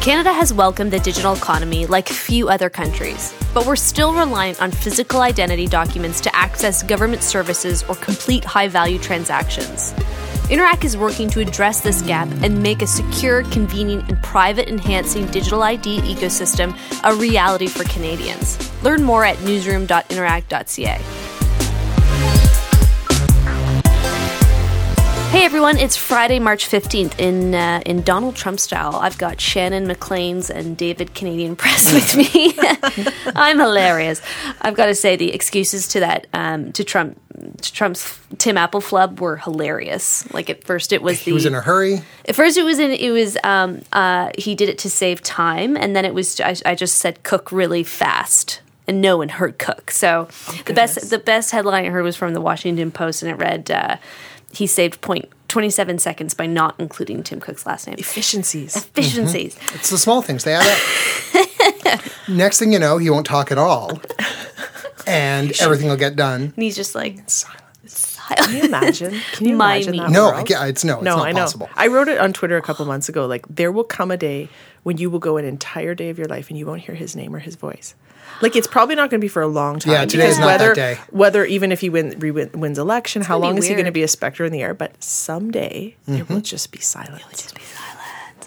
[0.00, 4.70] Canada has welcomed the digital economy like few other countries, but we're still reliant on
[4.70, 9.92] physical identity documents to access government services or complete high value transactions.
[10.48, 15.26] Interac is working to address this gap and make a secure, convenient, and private enhancing
[15.26, 18.56] digital ID ecosystem a reality for Canadians.
[18.82, 21.29] Learn more at newsroom.interac.ca.
[25.30, 27.18] Hey everyone, it's Friday, March 15th.
[27.20, 32.16] In uh, in Donald Trump style, I've got Shannon Maclean's and David Canadian Press with
[32.16, 32.52] me.
[33.36, 34.20] I'm hilarious.
[34.60, 37.20] I've got to say the excuses to that um, to Trump
[37.62, 40.30] to Trump's Tim Apple flub were hilarious.
[40.34, 42.02] Like at first it was He was in a hurry.
[42.28, 45.76] at first it was in it was um uh he did it to save time
[45.76, 49.58] and then it was I, I just said cook really fast and no one heard
[49.60, 49.92] cook.
[49.92, 50.28] So
[50.66, 53.70] the best the best headline I heard was from the Washington Post and it read
[53.70, 53.96] uh,
[54.52, 57.96] he saved point 27 seconds by not including Tim Cook's last name.
[57.98, 58.76] Efficiencies.
[58.76, 59.54] Efficiencies.
[59.56, 59.76] Mm-hmm.
[59.76, 62.00] It's the small things, they add up.
[62.28, 64.00] Next thing you know, he won't talk at all.
[65.06, 66.42] And everything will get done.
[66.54, 67.16] And he's just like
[68.36, 69.20] Can you imagine?
[69.32, 69.98] Can you imagine Mimey.
[70.06, 70.46] that No, I world?
[70.46, 71.40] can't- it's no, it's no, not I know.
[71.40, 71.68] possible.
[71.74, 73.26] I wrote it on Twitter a couple months ago.
[73.26, 74.48] Like, there will come a day
[74.82, 77.14] when you will go an entire day of your life and you won't hear his
[77.14, 77.94] name or his voice.
[78.42, 79.92] Like, it's probably not going to be for a long time.
[79.92, 80.98] Yeah, today because is not that whether, day.
[81.10, 84.02] Whether even if he win, re- wins election, how long is he going to be
[84.02, 84.72] a specter in the air?
[84.72, 86.20] But someday Mm-hmm.
[86.20, 87.52] It will just be silence.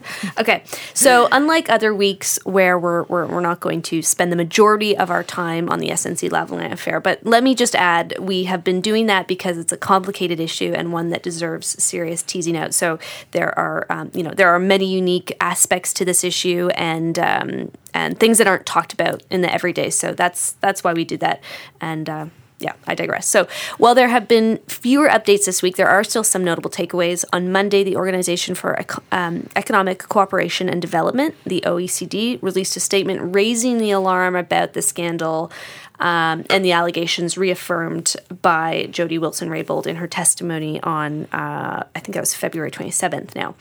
[0.39, 4.97] Okay, so unlike other weeks where we're, we're, we're not going to spend the majority
[4.97, 8.63] of our time on the SNC Lavalin affair, but let me just add, we have
[8.63, 12.73] been doing that because it's a complicated issue and one that deserves serious teasing out.
[12.73, 12.99] So
[13.31, 17.71] there are, um, you know, there are many unique aspects to this issue and um,
[17.93, 19.89] and things that aren't talked about in the everyday.
[19.89, 21.41] So that's that's why we did that.
[21.79, 22.25] And uh,
[22.59, 23.27] yeah, I digress.
[23.27, 27.25] So, while there have been fewer updates this week, there are still some notable takeaways.
[27.33, 28.79] On Monday, the Organization for
[29.11, 34.81] um, Economic Cooperation and Development, the OECD, released a statement raising the alarm about the
[34.81, 35.51] scandal
[35.99, 41.99] um, and the allegations reaffirmed by Jody Wilson Raybould in her testimony on, uh, I
[41.99, 43.55] think that was February 27th now.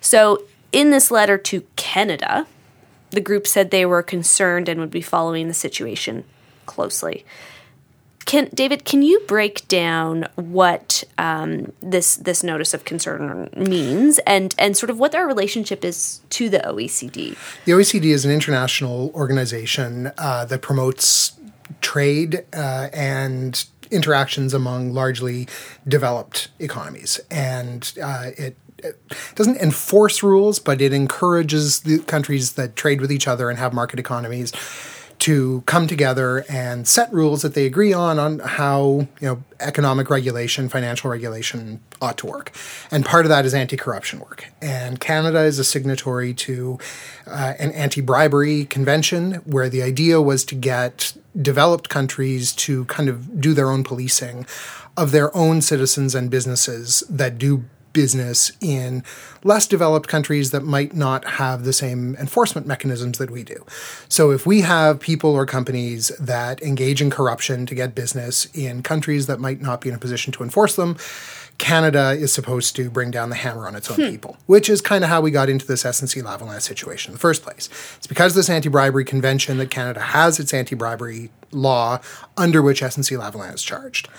[0.00, 2.46] So, in this letter to Canada,
[3.10, 6.24] the group said they were concerned and would be following the situation
[6.66, 7.24] closely.
[8.26, 8.84] Can David?
[8.84, 14.90] Can you break down what um, this this notice of concern means, and and sort
[14.90, 17.36] of what our relationship is to the OECD?
[17.64, 21.38] The OECD is an international organization uh, that promotes
[21.80, 25.46] trade uh, and interactions among largely
[25.86, 27.20] developed economies.
[27.30, 29.00] And uh, it, it
[29.36, 33.72] doesn't enforce rules, but it encourages the countries that trade with each other and have
[33.72, 34.52] market economies
[35.26, 40.08] to come together and set rules that they agree on on how you know economic
[40.08, 42.52] regulation, financial regulation ought to work,
[42.92, 44.46] and part of that is anti-corruption work.
[44.62, 46.78] And Canada is a signatory to
[47.26, 53.40] uh, an anti-bribery convention, where the idea was to get developed countries to kind of
[53.40, 54.46] do their own policing
[54.96, 57.64] of their own citizens and businesses that do
[57.96, 59.02] business in
[59.42, 63.64] less developed countries that might not have the same enforcement mechanisms that we do.
[64.10, 68.82] So if we have people or companies that engage in corruption to get business in
[68.82, 70.98] countries that might not be in a position to enforce them,
[71.56, 74.10] Canada is supposed to bring down the hammer on its own hmm.
[74.10, 77.18] people, which is kind of how we got into this SNC Lavalin situation in the
[77.18, 77.70] first place.
[77.96, 82.00] It's because of this anti-bribery convention that Canada has its anti-bribery law
[82.36, 84.10] under which SNC Lavalin is charged.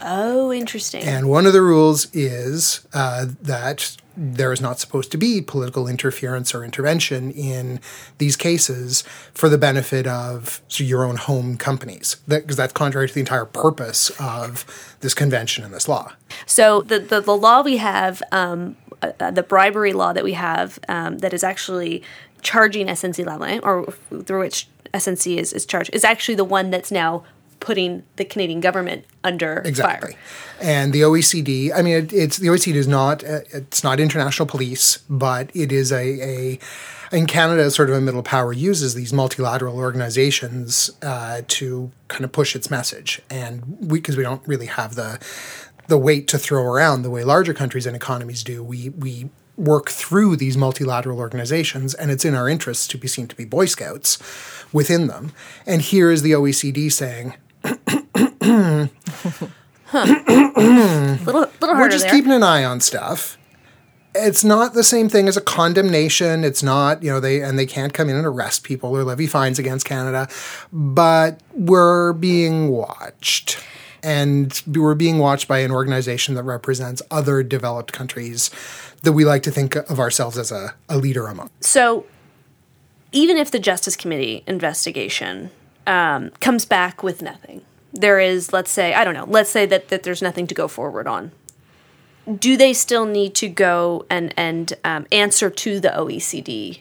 [0.00, 1.02] Oh, interesting.
[1.02, 5.86] And one of the rules is uh, that there is not supposed to be political
[5.86, 7.80] interference or intervention in
[8.18, 9.02] these cases
[9.34, 14.10] for the benefit of your own home companies, because that's contrary to the entire purpose
[14.18, 16.12] of this convention and this law.
[16.46, 20.78] So the the, the law we have, um, uh, the bribery law that we have,
[20.88, 22.02] um, that is actually
[22.42, 23.92] charging SNC Lavalin, or
[24.24, 27.24] through which SNC is, is charged, is actually the one that's now
[27.60, 30.12] putting the Canadian government under Exactly.
[30.12, 30.20] fire.
[30.60, 34.46] And the OECD, I mean, it, it's the OECD is not uh, it's not international
[34.46, 36.58] police, but it is a, a
[37.12, 42.32] in Canada, sort of a middle power uses these multilateral organizations uh, to kind of
[42.32, 45.18] push its message, and we because we don't really have the
[45.88, 48.62] the weight to throw around the way larger countries and economies do.
[48.62, 53.26] We we work through these multilateral organizations, and it's in our interests to be seen
[53.28, 54.18] to be Boy Scouts
[54.72, 55.32] within them.
[55.66, 57.34] And here is the OECD saying,
[59.92, 60.08] Little
[61.26, 62.12] little harder we're just there.
[62.12, 63.38] keeping an eye on stuff.
[64.14, 66.42] It's not the same thing as a condemnation.
[66.42, 69.26] It's not, you know, they and they can't come in and arrest people or levy
[69.26, 70.28] fines against Canada,
[70.72, 73.62] but we're being watched.
[74.02, 78.50] And we're being watched by an organization that represents other developed countries
[79.02, 81.50] that we like to think of ourselves as a, a leader among.
[81.60, 82.06] So
[83.12, 85.50] even if the Justice Committee investigation
[85.86, 87.62] um, comes back with nothing,
[87.92, 90.68] there is, let's say, I don't know, let's say that, that there's nothing to go
[90.68, 91.32] forward on.
[92.38, 96.80] Do they still need to go and, and um, answer to the OECD?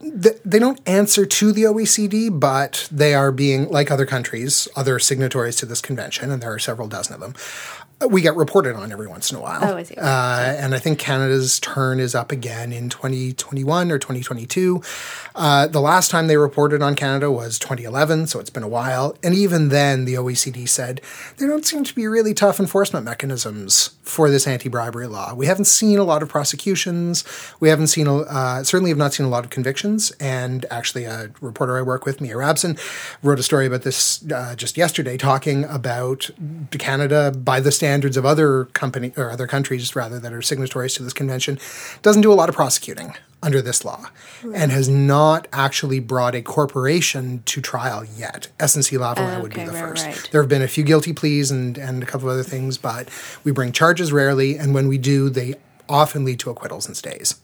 [0.00, 5.54] They don't answer to the OECD, but they are being, like other countries, other signatories
[5.56, 7.34] to this convention, and there are several dozen of them,
[8.06, 9.58] we get reported on every once in a while.
[9.62, 9.96] Oh, I see.
[9.96, 14.80] Uh, and I think Canada's turn is up again in 2021 or 2022.
[15.34, 19.16] Uh, the last time they reported on Canada was 2011, so it's been a while.
[19.22, 21.00] And even then, the OECD said
[21.38, 25.34] there don't seem to be really tough enforcement mechanisms for this anti bribery law.
[25.34, 27.24] We haven't seen a lot of prosecutions.
[27.60, 30.12] We haven't seen, uh, certainly have not seen a lot of convictions.
[30.20, 32.78] And actually, a reporter I work with, Mia Rabson,
[33.22, 36.30] wrote a story about this uh, just yesterday, talking about
[36.78, 41.02] Canada by the standards of other company or other countries rather that are signatories to
[41.02, 41.58] this convention,
[42.02, 44.10] doesn't do a lot of prosecuting under this law
[44.54, 48.48] and has not actually brought a corporation to trial yet.
[48.58, 50.06] SNC Lavalin would be the right, first.
[50.06, 50.28] right.
[50.30, 53.08] There have been a few guilty pleas and, and a couple of other things, but
[53.42, 55.54] we bring charges rarely, and when we do, they
[55.88, 57.36] often lead to acquittals and stays.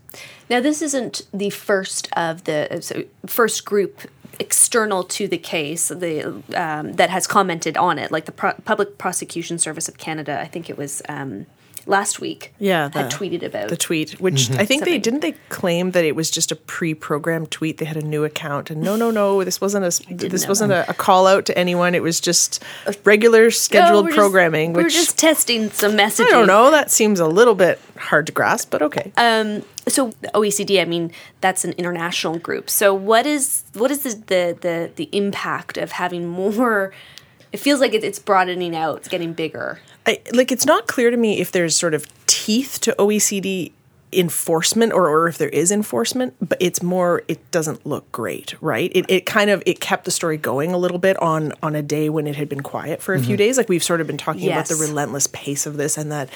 [0.50, 4.02] Now, this isn't the first of the uh, so first group
[4.41, 8.99] external to the case the um, that has commented on it, like the Pro- Public
[8.99, 10.41] Prosecution Service of Canada.
[10.41, 11.47] I think it was um,
[11.87, 12.53] last week.
[12.59, 14.61] Yeah, had tweeted about the tweet, which mm-hmm.
[14.61, 17.79] I think they didn't they claim that it was just a pre-programmed tweet.
[17.79, 20.89] They had a new account, and no, no, no, this wasn't a this wasn't a,
[20.91, 21.95] a call out to anyone.
[21.95, 24.73] It was just uh, regular No, scheduled we're just- programming.
[24.73, 26.27] we're which just testing some messaging.
[26.27, 26.71] I don't know.
[26.71, 29.13] That seems a little bit hard to grasp, but okay.
[29.17, 32.71] Um, so OECD, I mean, that's an international group.
[32.71, 36.93] So what is what is the the the, the impact of having more?
[37.53, 38.99] It feels like it, it's broadening out.
[38.99, 39.79] It's getting bigger.
[40.06, 43.73] I, like it's not clear to me if there's sort of teeth to OECD
[44.19, 48.90] enforcement or, or if there is enforcement but it's more it doesn't look great right
[48.94, 51.82] it, it kind of it kept the story going a little bit on on a
[51.82, 54.16] day when it had been quiet for a few days like we've sort of been
[54.19, 56.28] talking about the relentless pace of this and that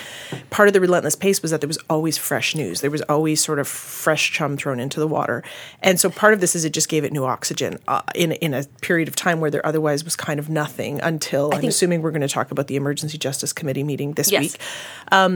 [0.50, 3.42] part of the relentless pace was that there was always fresh news there was always
[3.42, 5.42] sort of fresh chum thrown into the water
[5.82, 8.54] and so part of this is it just gave it new oxygen uh, in, in
[8.54, 12.02] a period of time where there otherwise was kind of nothing until i'm think- assuming
[12.02, 14.42] we're going to talk about the emergency justice committee meeting this Yes.
[14.42, 14.60] week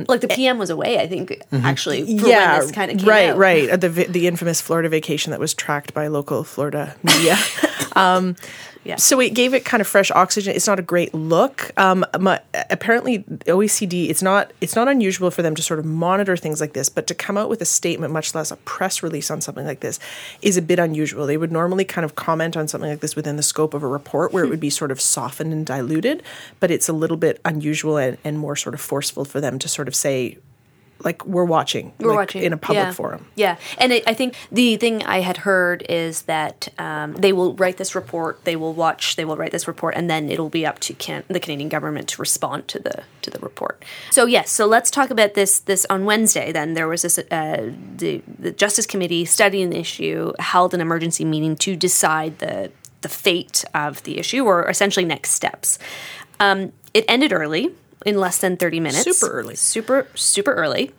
[0.09, 0.99] like the PM was away.
[0.99, 2.29] I think actually for Mm-hmm.
[2.33, 3.39] Yeah, when this kind of came right, out.
[3.39, 3.71] right.
[3.71, 7.37] Uh, The the infamous Florida vacation that was tracked by local Florida media.
[7.97, 8.37] um,
[8.85, 8.97] Yeah.
[8.97, 10.57] So it gave it kind of fresh oxygen.
[10.57, 11.71] It's not a great look.
[11.77, 14.11] Um, my, apparently, OECD.
[14.11, 14.53] It's not.
[14.61, 17.39] It's not unusual for them to sort of monitor things like this, but to come
[17.39, 20.01] out with a statement, much less a press release on something like this,
[20.41, 21.27] is a bit unusual.
[21.27, 23.87] They would normally kind of comment on something like this within the scope of a
[23.87, 26.25] report, where it would be sort of softened and diluted.
[26.59, 29.69] But it's a little bit unusual and, and more sort of forceful for them to
[29.69, 30.39] sort of say,
[31.05, 32.93] like, we're watching, We're like, watching in a public yeah.
[32.93, 33.27] forum.
[33.35, 37.55] Yeah, and it, I think the thing I had heard is that um, they will
[37.55, 40.67] write this report, they will watch, they will write this report, and then it'll be
[40.67, 43.85] up to can- the Canadian government to respond to the to the report.
[44.11, 45.61] So yes, so let's talk about this.
[45.61, 50.33] This on Wednesday, then there was this uh, the the Justice Committee studying the issue
[50.39, 52.71] held an emergency meeting to decide the
[53.03, 55.79] the fate of the issue or essentially next steps.
[56.41, 59.05] Um, it ended early in less than 30 minutes.
[59.05, 59.57] Super early.
[59.57, 60.91] Super, super early.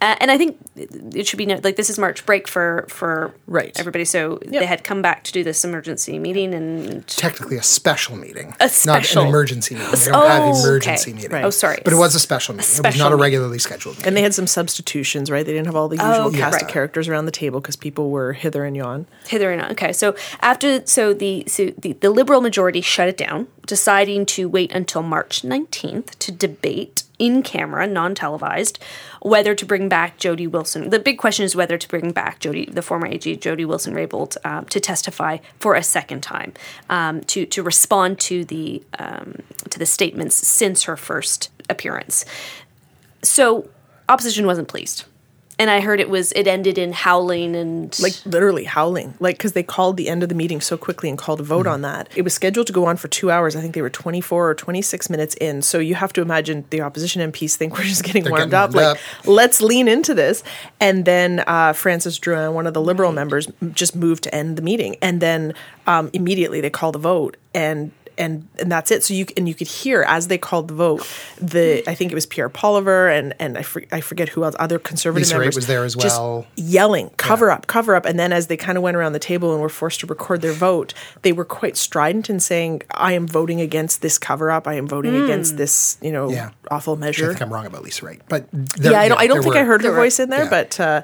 [0.00, 3.32] Uh, and I think it should be noted, like this is March break for for
[3.48, 3.78] Right.
[3.80, 4.04] everybody.
[4.04, 8.54] So they had come back to do this emergency meeting, and Technically, a special meeting,
[8.60, 9.90] A not special- an emergency meeting.
[9.90, 10.60] They don't Oh, have okay.
[10.60, 11.30] emergency meeting.
[11.32, 11.44] Right.
[11.44, 12.66] oh, sorry, But it was a special meeting.
[12.66, 14.06] it was special not a regularly scheduled meeting.
[14.06, 15.44] And they had some substitutions, right?
[15.44, 16.38] They didn't have all the usual Oh, okay.
[16.38, 16.62] cast Right.
[16.62, 19.06] of characters around the table because people were hither and yon.
[19.26, 19.72] hither and yon.
[19.72, 24.48] Okay, so after so the so the, the liberal majority shut it down, deciding to
[24.48, 28.78] wait until March nineteenth to debate in camera, non televised,
[29.20, 30.90] whether to bring back Jody Wilson.
[30.90, 34.36] The big question is whether to bring back Jody, the former AG Jody Wilson Raybould,
[34.44, 36.52] um, to testify for a second time,
[36.90, 39.36] um, to to respond to the um,
[39.70, 42.24] to the statements since her first appearance.
[43.22, 43.68] So
[44.08, 45.04] opposition wasn't pleased.
[45.60, 49.52] And I heard it was it ended in howling and Like literally howling, like because
[49.52, 52.08] they called the end of the meeting so quickly and called a vote on that.
[52.14, 53.56] It was scheduled to go on for two hours.
[53.56, 55.62] I think they were 24 or 26 minutes in.
[55.62, 58.70] So you have to imagine the opposition MPs think we're just getting They're warmed getting
[58.70, 58.74] up.
[58.74, 59.26] warmed like, up.
[59.26, 60.44] let's lean into this.
[60.78, 64.62] And then uh, Francis Drouin, one of the Liberal members, just moved to end the
[64.62, 64.96] meeting.
[65.02, 65.54] And then
[65.88, 67.90] um, immediately they called the vote and.
[68.18, 69.04] And, and that's it.
[69.04, 71.06] So you and you could hear as they called the vote,
[71.40, 74.56] the I think it was Pierre Poilievre and and I, for, I forget who else
[74.58, 76.44] other conservative Lisa Raitt members was there as just well.
[76.56, 78.04] yelling, cover up, cover up.
[78.04, 80.42] And then as they kind of went around the table and were forced to record
[80.42, 84.66] their vote, they were quite strident in saying, I am voting against this cover up.
[84.66, 86.50] I am voting against this, you know, Yeah.
[86.72, 87.38] awful measure." I measure.
[87.38, 89.60] think I'm wrong about Lisa Raitt, but there- yeah, I don't, I don't think were-
[89.60, 90.50] I heard her were- voice in there, yeah.
[90.50, 91.02] but uh,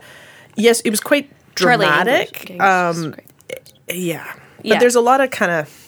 [0.56, 2.50] yes, it was quite Charlie dramatic.
[2.50, 2.60] English.
[2.60, 3.98] Okay, this is Um, great.
[4.04, 4.34] yeah.
[4.62, 4.74] Yeah.
[4.74, 5.83] But there's a lot of kind of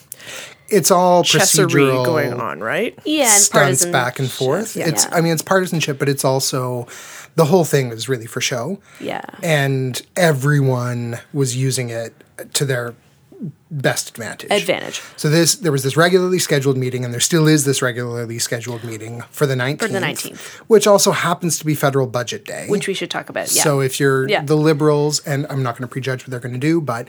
[0.69, 2.97] It's all chessery procedural going on, right?
[3.05, 4.75] Yeah, and stunts back and forth.
[4.75, 4.87] Yeah.
[4.89, 6.87] It's I mean it's partisanship, but it's also
[7.35, 8.79] the whole thing was really for show.
[8.99, 9.21] Yeah.
[9.43, 12.13] And everyone was using it
[12.53, 12.95] to their
[13.69, 14.49] best advantage.
[14.49, 15.01] Advantage.
[15.15, 18.83] So this there was this regularly scheduled meeting, and there still is this regularly scheduled
[18.83, 19.91] meeting for the nineteenth.
[19.91, 20.39] For the 19th.
[20.67, 22.65] which also happens to be federal budget day.
[22.67, 23.53] Which we should talk about.
[23.55, 23.61] Yeah.
[23.61, 24.43] So if you're Yeah.
[24.43, 27.07] the liberals, and I'm not going to prejudge what they're going to do, but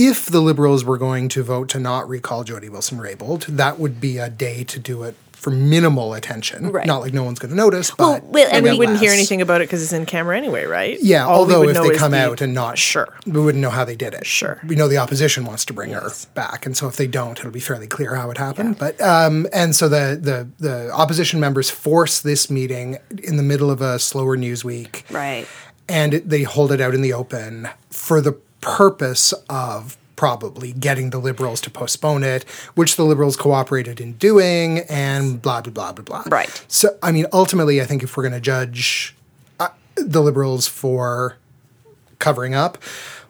[0.00, 4.00] if the liberals were going to vote to not recall Jody Wilson Raybould, that would
[4.00, 6.70] be a day to do it for minimal attention.
[6.72, 6.84] Right.
[6.86, 9.40] Not like no one's going to notice, Well, but well, and we wouldn't hear anything
[9.40, 10.98] about it because it's in camera anyway, right?
[11.00, 13.08] Yeah, All although if they come the- out and not Sure.
[13.26, 14.26] we wouldn't know how they did it.
[14.26, 14.60] Sure.
[14.66, 17.50] we know the opposition wants to bring her back, and so if they don't, it'll
[17.52, 18.78] be fairly clear how it happened.
[18.78, 23.70] But um, and so the the the opposition members force this meeting in the middle
[23.70, 25.46] of a slower news week, Right.
[25.88, 31.10] and it, they hold it out in the open for the purpose of probably getting
[31.10, 32.42] the liberals to postpone it,
[32.74, 36.24] which the liberals cooperated in doing, and blah blah blah blah blah.
[36.26, 36.64] Right.
[36.68, 39.16] So I mean, ultimately, I think if we're going to judge
[39.60, 41.36] uh, the liberals for
[42.18, 42.78] covering up,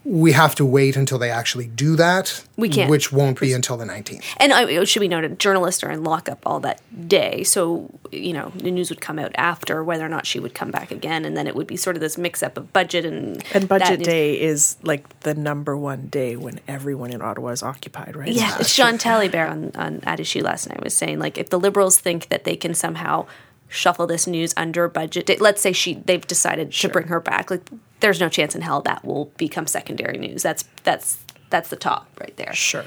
[0.08, 2.42] we have to wait until they actually do that.
[2.56, 2.90] We can't.
[2.90, 4.24] which won't be until the nineteenth.
[4.38, 8.32] And I, it should be noted, journalists are in lockup all that day, so you
[8.32, 11.24] know the news would come out after whether or not she would come back again,
[11.24, 14.40] and then it would be sort of this mix-up of budget and And budget day
[14.40, 18.32] is like the number one day when everyone in Ottawa is occupied, right?
[18.32, 21.98] Yeah, Chantal Hébert on, on At Issue last night was saying like if the Liberals
[21.98, 23.26] think that they can somehow
[23.68, 27.68] shuffle this news under budget, let's say she they've decided to bring her back, like
[28.00, 30.42] there's no chance in hell that will become secondary news.
[30.42, 31.18] That's that's
[31.50, 32.52] that's the top right there.
[32.54, 32.84] Sure.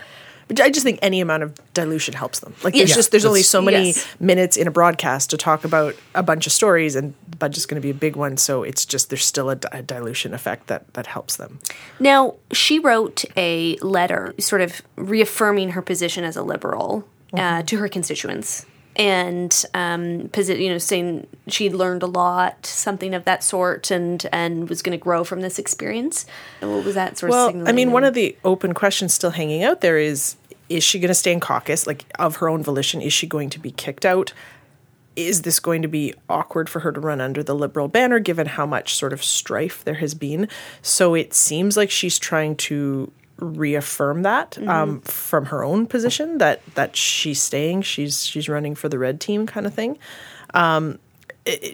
[0.48, 2.54] But I just think any amount of dilution helps them.
[2.62, 2.96] Like there's Yeah.
[2.96, 4.06] just there's only so many Yes.
[4.20, 7.82] minutes in a broadcast to talk about a bunch of stories, and the budget's going
[7.82, 8.36] to be a big one.
[8.36, 11.60] So it's just there's still a, a dilution effect that that helps them.
[12.00, 17.78] Now, she wrote a letter sort of reaffirming her position as a liberal uh, to
[17.78, 23.90] her constituents and um, you know saying she'd learned a lot something of that sort
[23.92, 26.26] and and was going to grow from this experience
[26.62, 29.64] what was that sort of Well, I mean, one of the open questions still hanging
[29.64, 30.36] out there is:
[30.70, 33.02] Is she going to stay in caucus, like of her own volition?
[33.02, 34.34] Is she going to be kicked out?
[35.16, 38.48] Is this going to be awkward for her to run under the Liberal banner, given
[38.48, 40.48] how much sort of strife there has been?
[40.82, 46.62] So it seems like she's trying to reaffirm that um, from her own position that
[46.76, 49.98] that she's staying, she's she's running for the red team, kind of thing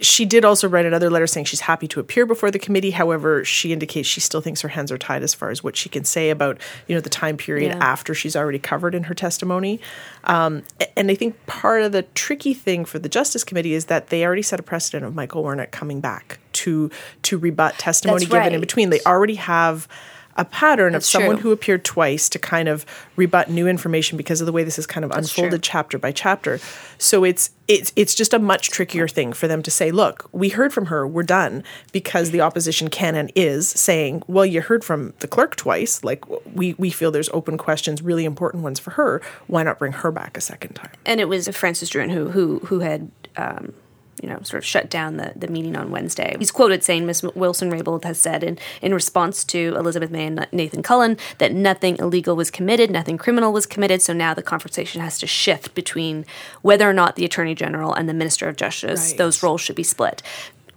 [0.01, 2.91] she did also write another letter saying she's happy to appear before the committee.
[2.91, 5.89] However, she indicates she still thinks her hands are tied as far as what she
[5.89, 6.57] can say about
[6.87, 7.83] you know the time period Yeah.
[7.83, 9.81] after she's already covered in her testimony.
[10.23, 10.63] Um,
[10.95, 14.25] and I think part of the tricky thing for the Justice Committee is that they
[14.25, 16.89] already set a precedent of Michael Wernick coming back to
[17.23, 18.89] to rebut testimony That's given in between.
[18.89, 19.87] They already have
[20.37, 21.43] a pattern That's of someone true.
[21.43, 24.85] who appeared twice to kind of rebut new information because of the way this is
[24.85, 25.71] kind of unfolded true.
[25.71, 26.59] chapter by chapter.
[26.97, 30.49] So it's it's it's just a much trickier thing for them to say, look, we
[30.49, 34.83] heard from her, we're done, because the opposition can and is saying, well, you heard
[34.85, 38.91] from the clerk twice, like we we feel there's open questions, really important ones for
[38.91, 39.21] her.
[39.47, 40.91] Why not bring her back a second time?
[41.05, 43.73] and it was Francis Drouin who who who had um,
[44.21, 46.35] you know sort of shut down the, the meeting on Wednesday.
[46.39, 50.47] He's quoted saying Miss Wilson Raybould has said in in response to Elizabeth May and
[50.51, 54.01] Nathan Cullen that nothing illegal was committed, nothing criminal was committed.
[54.01, 56.25] So now the conversation has to shift between
[56.61, 59.17] whether or not the Attorney General and the Minister of Justice Right.
[59.17, 60.21] those roles should be split.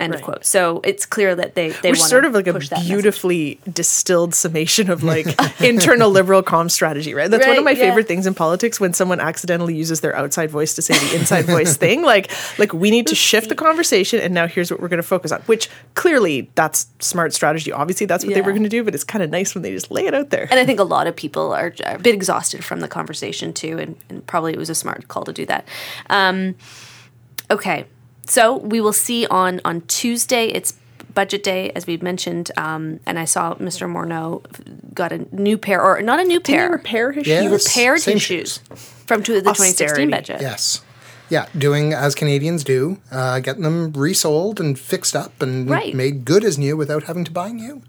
[0.00, 0.45] End of quote.
[0.47, 5.02] So it's clear that they they Which sort of like a beautifully distilled summation of
[5.02, 5.26] like
[5.61, 7.30] internal liberal comm strategy, right?
[7.30, 7.80] That's one of my yeah.
[7.80, 11.45] favorite things in politics when someone accidentally uses their outside voice to say the inside
[11.45, 12.02] voice thing.
[12.02, 15.07] Like, like we need to shift the conversation, and now here's what we're going to
[15.07, 15.42] focus on.
[15.42, 17.71] Which clearly that's smart strategy.
[17.71, 19.73] Obviously, that's what they were going to do, but it's kind of nice when they
[19.73, 20.49] just lay it out there.
[20.50, 23.78] And I think a lot of people are a bit exhausted from the conversation too,
[23.78, 25.69] and, and probably it was a smart call to do that.
[26.09, 26.54] Um,
[27.50, 27.85] okay,
[28.31, 30.47] so we will see on on Tuesday.
[30.49, 30.73] It's
[31.15, 33.89] budget day, as we've mentioned, um, and I saw Mr.
[33.91, 34.43] Morneau
[34.95, 36.71] got a new pair, or not a new Did he pair.
[36.71, 37.43] repair his Yeah.
[37.43, 37.67] He shoes?
[37.67, 38.61] repaired Same his shoes.
[38.69, 40.41] shoes from to the 2016 budget.
[40.41, 40.83] Yes.
[41.29, 45.95] Yeah, doing as Canadians do, uh, getting them resold and fixed up and Right.
[45.95, 47.83] made good as new without having to buy new.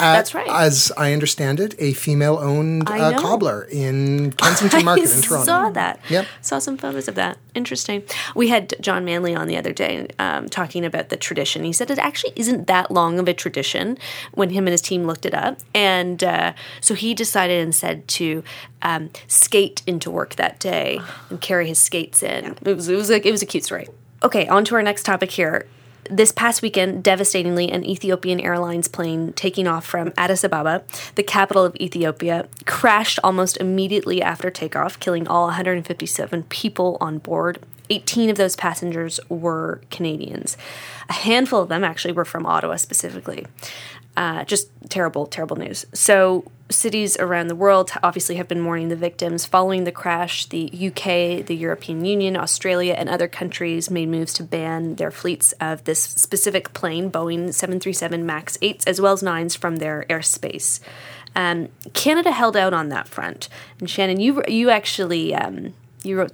[0.00, 0.48] Uh, That's right.
[0.48, 5.42] As I understand it, a female-owned uh, cobbler in Kensington Market I in Toronto.
[5.42, 6.00] I saw that.
[6.08, 6.26] Yep.
[6.40, 7.36] Saw some photos of that.
[7.54, 8.02] Interesting.
[8.34, 11.64] We had John Manley on the other day um, talking about the tradition.
[11.64, 13.98] He said it actually isn't that long of a tradition
[14.32, 15.58] when him and his team looked it up.
[15.74, 18.42] And uh, so he decided and said to
[18.80, 22.56] um, skate into work that day and carry his skates in.
[22.64, 23.86] It was it was like it was a cute story.
[24.22, 25.66] Okay, on to our next topic here.
[26.10, 30.82] This past weekend, devastatingly, an Ethiopian Airlines plane taking off from Addis Ababa,
[31.14, 37.60] the capital of Ethiopia, crashed almost immediately after takeoff, killing all 157 people on board.
[37.90, 40.56] 18 of those passengers were Canadians.
[41.08, 43.46] A handful of them actually were from Ottawa specifically.
[44.16, 45.86] Uh, just terrible, terrible news.
[45.92, 49.46] So, cities around the world obviously have been mourning the victims.
[49.46, 54.42] Following the crash, the UK, the European Union, Australia, and other countries made moves to
[54.42, 59.56] ban their fleets of this specific plane, Boeing 737 MAX 8s, as well as 9s,
[59.56, 60.80] from their airspace.
[61.34, 63.48] Um, Canada held out on that front.
[63.78, 65.34] And Shannon, you, you actually.
[65.34, 66.32] Um, you wrote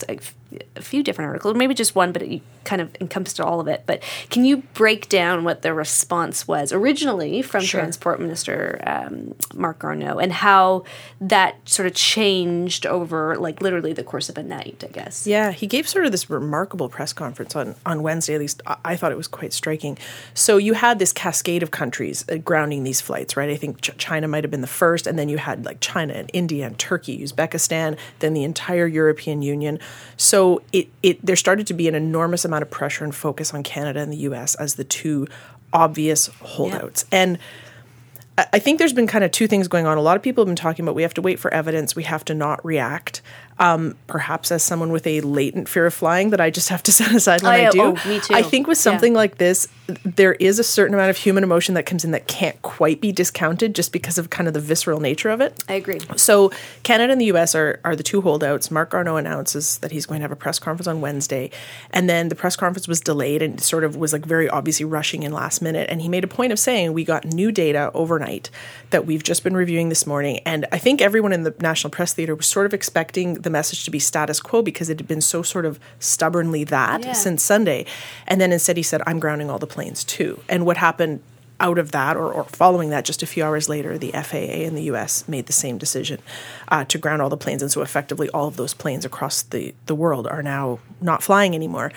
[0.77, 3.85] a, few different articles, maybe just one, but it kind of encompassed all of it.
[3.87, 7.81] But can you break down what the response was originally from Sure.
[7.81, 10.85] Transport Minister um, Marc Garneau and how
[11.21, 15.27] that sort of changed over, like, literally the course of a night, I guess?
[15.27, 18.35] Yeah, he gave sort of this remarkable press conference on, on Wednesday.
[18.35, 19.99] At least I, I thought it was quite striking.
[20.35, 23.51] So you had this cascade of countries uh, grounding these flights, right?
[23.51, 26.15] I think Ch- China might have been the first, and then you had like China
[26.15, 29.79] and India and Turkey, Uzbekistan, then the entire European Union.
[30.17, 33.63] So it, it there started to be an enormous amount of pressure and focus on
[33.63, 34.55] Canada and the U.S.
[34.57, 35.27] as the two
[35.73, 37.39] obvious holdouts, and.
[37.39, 39.97] I- I think there's been kind of two things going on.
[39.97, 42.03] A lot of people have been talking about we have to wait for evidence, we
[42.03, 43.23] have to not react.
[43.59, 46.93] Um, perhaps as someone with a latent fear of flying that I just have to
[47.01, 47.69] set aside when Oh, yeah.
[47.69, 47.81] I do.
[47.83, 48.35] Oh, me too.
[48.35, 48.83] I think with Yeah.
[48.83, 49.67] something like this,
[50.05, 53.13] there is a certain amount of human emotion that comes in that can't quite be
[53.13, 55.63] discounted just because of kind of the visceral nature of it.
[55.71, 56.01] I agree.
[56.17, 56.51] So
[56.83, 58.71] Canada and the US are, are the two holdouts.
[58.71, 61.51] Marc Garneau announces that he's going to have a press conference on Wednesday.
[61.93, 65.23] And then the press conference was delayed and sort of was like very obviously rushing
[65.23, 65.89] in last minute.
[65.91, 68.51] And he made a point of saying, We got new data overnight
[68.91, 70.41] that we've just been reviewing this morning.
[70.45, 73.85] And I think everyone in the National Press Theatre was sort of expecting the message
[73.85, 77.13] to be status quo because it had been so sort of stubbornly that Yeah.
[77.15, 77.87] since Sunday.
[78.27, 80.43] And then instead he said, I'm grounding all the planes too.
[80.49, 81.21] And what happened
[81.59, 84.75] out of that or, or following that just a few hours later the faa in
[84.75, 86.19] the us made the same decision
[86.69, 89.75] uh, to ground all the planes and so effectively all of those planes across the,
[89.87, 91.91] the world are now not flying anymore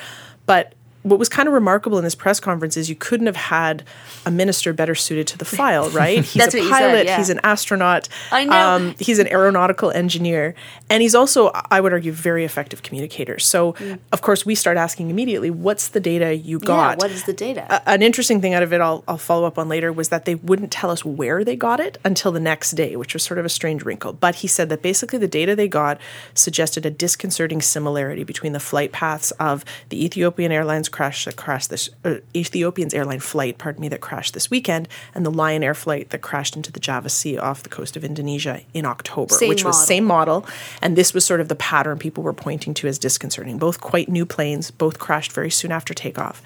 [0.46, 3.84] but what was kind of remarkable in this press conference is you couldn't have had
[4.26, 6.24] a minister better suited to the file, right?
[6.26, 7.18] He's a you said, pilot, yeah.
[7.18, 8.70] he's an astronaut, I know.
[8.70, 10.56] Um, he's an aeronautical engineer,
[10.90, 13.40] and he's also, I would argue, very effective communicator.
[13.40, 13.76] So,
[14.12, 16.92] of course, we start asking immediately, what's the data you got?
[16.92, 17.66] Yeah, what is the data?
[17.70, 20.26] A- an interesting thing out of it I'll, I'll follow up on later was that
[20.26, 23.38] they wouldn't tell us where they got it until the next day, which was sort
[23.38, 24.14] of a strange wrinkle.
[24.14, 26.00] But he said that basically the data they got
[26.34, 31.70] suggested a disconcerting similarity between the flight paths of the Ethiopian Airlines crash that crashed
[31.70, 35.74] this uh, Ethiopian's airline flight, pardon me, that crashed this weekend, and the Lion Air
[35.74, 39.50] flight that crashed into the Java Sea off the coast of Indonesia in October, Same
[39.50, 40.46] which was same model,
[40.82, 43.58] and this was sort of the pattern people were pointing to as disconcerting.
[43.58, 46.42] Both quite new planes, both crashed very soon after takeoff.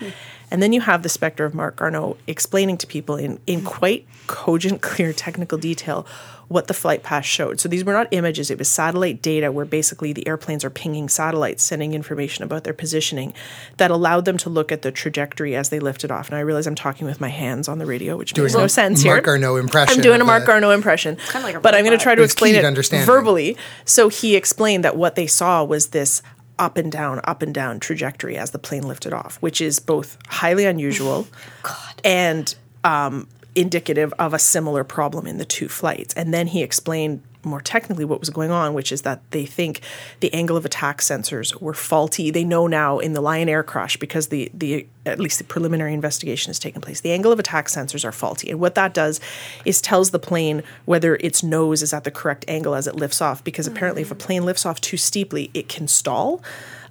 [0.51, 4.05] And then you have the specter of Marc Garneau explaining to people in, in quite
[4.27, 6.05] cogent, clear technical detail
[6.47, 7.59] what the flight path showed.
[7.59, 11.09] So these were not images, it was satellite data where basically the airplanes are pinging
[11.09, 13.33] satellites, sending information about their positioning
[13.77, 16.27] that allowed them to look at the trajectory as they lifted off.
[16.27, 18.69] And I realize I'm talking with my hands on the radio, which makes no a
[18.69, 19.21] sense Marc here.
[19.21, 21.15] Garneau impression I'm doing a Marc the- Garneau impression.
[21.15, 23.57] kinda like a but I'm going to try to explain it verbally.
[23.85, 26.21] So he explained that what they saw was this
[26.59, 30.17] up and down, up and down trajectory as the plane lifted off, which is both
[30.27, 31.27] highly unusual
[32.03, 32.53] and
[32.83, 36.13] um, indicative of a similar problem in the two flights.
[36.15, 39.81] And then he explained more technically what was going on, which is that they think
[40.19, 42.31] the angle of attack sensors were faulty.
[42.31, 45.93] They know now in the Lion Air crash because the the at least the preliminary
[45.93, 47.01] investigation has taken place.
[47.01, 49.19] The angle of attack sensors are faulty, and what that does
[49.65, 53.21] is tells the plane whether its nose is at the correct angle as it lifts
[53.21, 53.43] off.
[53.43, 56.41] Because apparently, if a plane lifts off too steeply, it can stall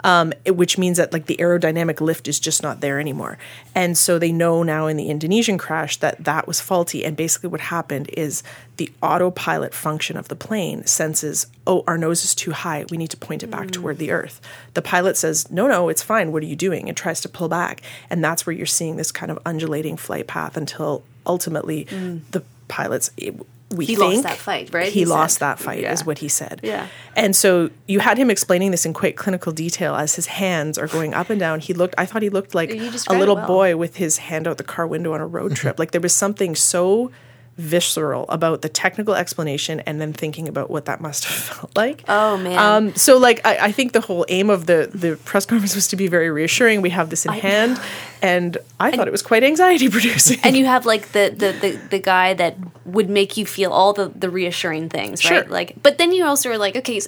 [0.04, 3.38] um, which means that like the aerodynamic lift is just not there anymore.
[3.74, 7.04] And so they know now in the Indonesian crash that that was faulty.
[7.04, 8.42] And basically, what happened is
[8.76, 12.84] the autopilot function of the plane senses, oh, our nose is too high.
[12.90, 14.40] We need to point it back toward the earth.
[14.74, 16.32] The pilot says, no, no, it's fine.
[16.32, 16.88] What are you doing?
[16.88, 17.82] And tries to pull back.
[18.10, 21.84] And that's where you're seeing this kind of undulating flight path until ultimately
[22.30, 23.10] the pilots.
[23.16, 23.34] It,
[23.72, 24.92] we He lost that fight, right?
[24.92, 25.40] He, He lost said.
[25.46, 25.92] that fight, Yeah.
[25.92, 26.60] is what he said.
[26.62, 26.86] Yeah.
[27.16, 30.86] And so you had him explaining this in quite clinical detail as his hands are
[30.86, 31.60] going up and down.
[31.60, 33.46] He looked, I thought he looked like a little well.
[33.46, 35.78] boy with his hand out the car window on a road trip.
[35.78, 37.10] like there was something so
[37.58, 42.02] visceral about the technical explanation and then thinking about what that must have felt like.
[42.08, 42.58] Oh, man.
[42.58, 45.88] Um, so like I, I think the whole aim of the the press conference was
[45.88, 46.82] to be very reassuring.
[46.82, 47.80] We have this in hand,
[48.22, 50.38] and I thought it was quite anxiety producing.
[50.42, 53.92] and you have like the, the the the guy that would make you feel all
[53.92, 55.44] the the reassuring things, right?
[55.44, 55.52] Sure.
[55.52, 57.00] Like, but then you also are like, okay,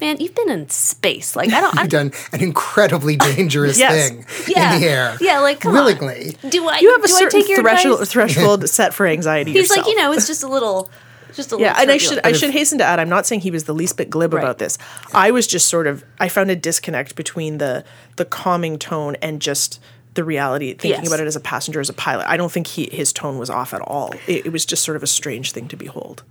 [0.00, 1.36] man, you've been in space.
[1.36, 1.76] Like I don't.
[1.78, 4.08] I, You've done an incredibly dangerous Yes.
[4.10, 5.16] thing yeah, in the air.
[5.20, 5.84] Yeah, like come on.
[5.84, 6.36] willingly.
[6.48, 6.78] Do I?
[6.78, 9.52] You have a do certain take your threshold threshold set for anxiety.
[9.52, 10.90] He's like, you know, it's just a little,
[11.34, 11.66] just a little.
[11.66, 13.74] Yeah, and I should I should hasten to add, I'm not saying he was the
[13.74, 14.42] least bit glib Right.
[14.42, 14.78] about this.
[15.14, 17.84] I was just sort of I found a disconnect between the
[18.16, 19.80] the calming tone and just
[20.14, 20.74] the reality.
[20.74, 21.06] Thinking Yes.
[21.08, 23.48] about it as a passenger, as a pilot, I don't think he his tone was
[23.50, 24.12] off at all.
[24.26, 26.24] It, it was just sort of a strange thing to behold.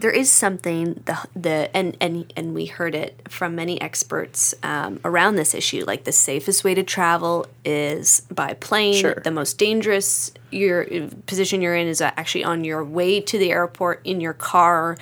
[0.00, 4.98] There is something the the and and and we heard it from many experts um,
[5.04, 5.84] around this issue.
[5.86, 8.94] Like the safest way to travel is by plane.
[8.94, 9.20] Sure.
[9.22, 10.86] The most dangerous your
[11.26, 14.96] position you're in is actually on your way to the airport in your car.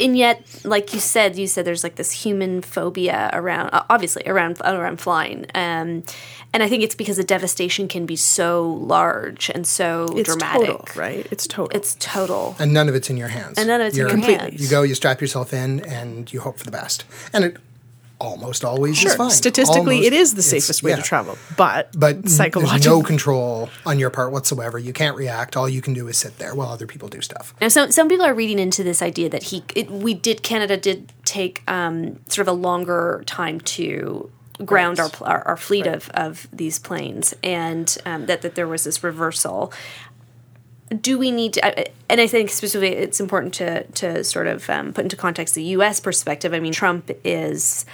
[0.00, 4.22] And yet, like you said, you said there's like this human phobia around, uh, obviously
[4.26, 6.02] around around flying, um,
[6.52, 10.66] and I think it's because the devastation can be so large and so It's dramatic.
[10.68, 11.26] total, right?
[11.32, 11.76] It's total.
[11.76, 12.54] It's total.
[12.60, 13.58] And none of it's in your hands.
[13.58, 14.50] And none of it's You're- your Completely.
[14.50, 14.62] hands.
[14.62, 17.04] You go, you strap yourself in, and you hope for the best.
[17.32, 17.56] And it
[18.24, 19.10] almost always sure.
[19.10, 19.30] is fine.
[19.30, 20.96] Statistically, Almost- it is the safest way yeah.
[20.96, 24.78] to travel, but But there's psychologically, no control on your part whatsoever.
[24.78, 25.56] You can't react.
[25.56, 27.54] All you can do is sit there while other people do stuff.
[27.60, 30.76] Now, some some people are reading into this idea that he, it, we did Canada
[30.76, 34.30] did take um, sort of a longer time to
[34.64, 38.84] ground our, our our fleet of of these planes, and um, that that there was
[38.84, 39.72] this reversal.
[41.00, 42.10] Do we need to?
[42.10, 45.64] And I think specifically, it's important to to sort of um, put into context the
[45.64, 45.98] U.S.
[45.98, 46.54] perspective.
[46.54, 47.84] I mean, Trump is.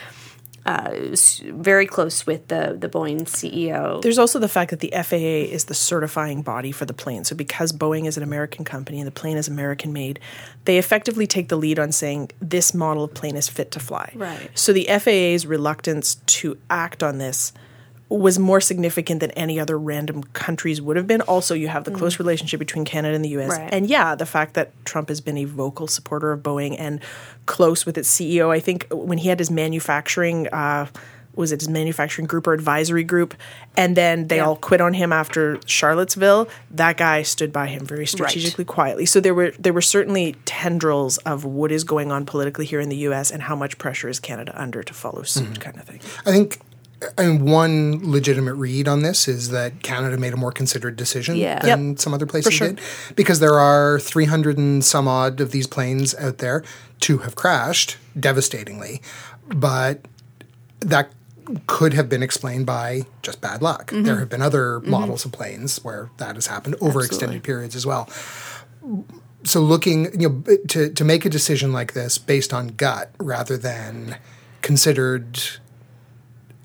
[0.70, 4.00] Uh, very close with the the Boeing CEO.
[4.02, 7.24] There's also the fact that the FAA is the certifying body for the plane.
[7.24, 10.20] So because Boeing is an American company and the plane is American made,
[10.66, 14.12] they effectively take the lead on saying this model of plane is fit to fly.
[14.14, 14.48] Right.
[14.54, 17.52] So the FAA's reluctance to act on this
[18.10, 21.20] was more significant than any other random countries would have been.
[21.22, 23.50] Also, you have the close relationship between Canada and the US.
[23.56, 23.68] Right.
[23.72, 27.00] And yeah, the fact that Trump has been a vocal supporter of Boeing and
[27.46, 28.50] close with its CEO.
[28.50, 30.86] I think when he had his manufacturing uh,
[31.36, 33.34] was it his manufacturing group or advisory group,
[33.76, 34.46] and then they Yeah.
[34.46, 36.48] all quit on him after Charlottesville.
[36.72, 39.06] That guy stood by him very strategically, quietly.
[39.06, 42.88] So there were there were certainly tendrils of what is going on politically here in
[42.88, 43.30] the U.S.
[43.30, 46.00] and how much pressure is Canada under to follow suit, kind of thing.
[46.26, 46.58] I think
[47.16, 51.36] I mean, one legitimate read on this is that Canada made a more considered decision
[51.36, 51.58] Yeah.
[51.60, 51.98] than Yep.
[51.98, 52.68] some other places sure.
[52.68, 52.80] did,
[53.16, 56.62] because there are 300 and some odd of these planes out there.
[57.00, 59.00] Two have crashed devastatingly,
[59.48, 60.04] but
[60.80, 61.10] that
[61.66, 63.90] could have been explained by just bad luck.
[63.90, 64.04] Mm-hmm.
[64.04, 67.86] There have been other models of planes where that has happened over extended periods as
[67.86, 68.08] well.
[69.42, 73.56] So looking, you know, to to make a decision like this based on gut rather
[73.56, 74.16] than
[74.60, 75.40] considered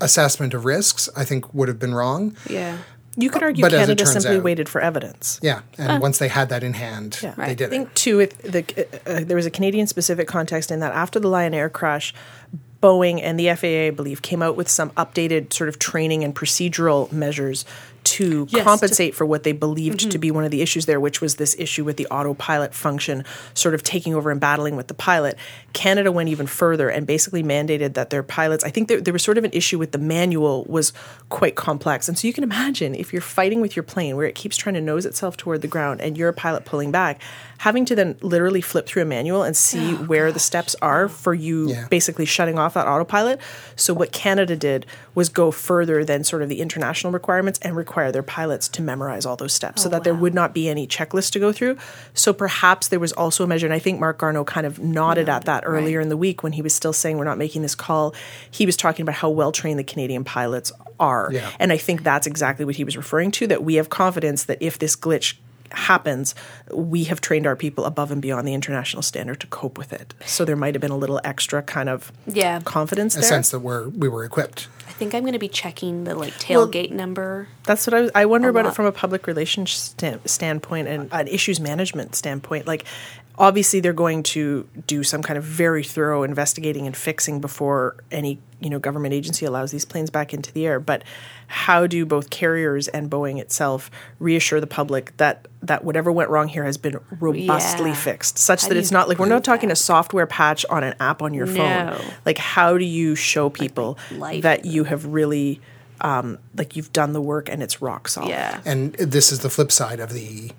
[0.00, 2.36] assessment of risks, I think would have been wrong.
[2.48, 2.78] yeah.
[3.18, 5.40] You could argue But Canada simply out- waited for evidence.
[5.42, 7.32] Yeah, and once they had that in hand, Yeah.
[7.34, 7.56] they Right.
[7.56, 7.94] did I think it.
[7.94, 8.62] too, with the
[9.06, 12.12] uh, there was a Canadian specific context in that after the Lion Air crash,
[12.82, 16.34] Boeing and the FAA, I believe, came out with some updated sort of training and
[16.34, 17.64] procedural measures
[18.16, 20.20] to Yes, compensate for what they believed to mm-hmm.
[20.20, 23.24] be one of the issues there, which was this issue with the autopilot function
[23.54, 25.36] sort of taking over and battling with the pilot.
[25.72, 29.22] Canada went even further and basically mandated that their pilots, I think there, there was
[29.22, 30.92] sort of an issue with the manual was
[31.28, 32.08] quite complex.
[32.08, 34.74] And so you can imagine if you're fighting with your plane where it keeps trying
[34.74, 37.20] to nose itself toward the ground and you're a pilot pulling back,
[37.58, 41.08] having to then literally flip through a manual and see oh where the steps are
[41.08, 41.86] for you Yeah.
[41.88, 43.40] basically shutting off that autopilot.
[43.76, 48.05] So what Canada did was go further than sort of the international requirements and require
[48.12, 50.86] their pilots to memorize all those steps so oh, that there would not be any
[50.86, 51.76] checklist to go through.
[52.14, 55.28] So perhaps there was also a measure, and I think Marc Garneau kind of nodded
[55.28, 56.04] at that earlier right.
[56.04, 58.14] in the week when he was still saying we're not making this call.
[58.50, 61.30] He was talking about how well trained the Canadian pilots are.
[61.32, 61.50] Yeah.
[61.58, 64.58] And I think that's exactly what he was referring to that we have confidence that
[64.60, 65.34] if this glitch
[65.76, 66.34] happens,
[66.72, 70.14] we have trained our people above and beyond the international standard to cope with it.
[70.24, 72.60] So there might have been a little extra kind of Yeah.
[72.64, 73.28] confidence A there.
[73.28, 74.68] sense that we're we were equipped.
[74.88, 77.48] I think I'm going to be checking the like Well, tailgate number.
[77.64, 80.88] That's what I was, I wonder A about it from a public relations sta- standpoint
[80.88, 82.66] and an issues management standpoint.
[82.66, 82.84] Like,
[83.38, 88.38] obviously, they're going to do some kind of very thorough investigating and fixing before any
[88.60, 90.80] you know government agency allows these planes back into the air.
[90.80, 91.04] But
[91.48, 96.48] how do both carriers and Boeing itself reassure the public that that whatever went wrong
[96.48, 97.96] here has been robustly Yeah.
[97.96, 99.74] fixed, such How that it's not like we're not talking that?
[99.74, 101.94] a software patch on an app on your phone.
[102.24, 104.42] Like, how do you show people life.
[104.42, 105.60] that you have really
[106.02, 108.28] um, like you've done the work and it's rock solid?
[108.30, 108.60] Yeah.
[108.64, 110.50] And this is the flip side of the